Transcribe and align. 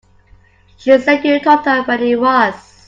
She 0.77 0.97
said 0.97 1.23
you 1.23 1.39
told 1.41 1.63
her 1.65 1.83
where 1.83 2.01
it 2.01 2.19
was. 2.19 2.73